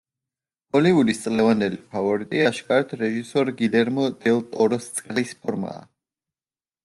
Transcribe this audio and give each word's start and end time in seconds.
ჰოლივუდის 0.75 1.19
წლევანდელი 1.25 1.77
ფავორიტი 1.91 2.39
აშკარად 2.49 2.95
რეჟისორ 3.03 3.51
გილერმო 3.59 4.07
დელ 4.23 4.43
ტოროს 4.55 4.87
„წყლის 4.95 5.35
ფორმაა“. 5.43 5.85